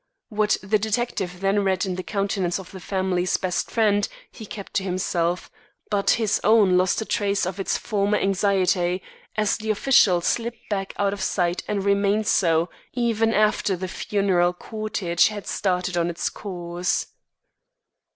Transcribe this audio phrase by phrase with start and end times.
[0.29, 4.73] What the detective then read in the countenance of the family's best friend, he kept
[4.73, 5.51] to himself;
[5.91, 9.03] but his own lost a trace of its former anxiety,
[9.37, 14.53] as the official slipped back out of sight and remained so, even after the funeral
[14.53, 17.05] cortege had started on its course.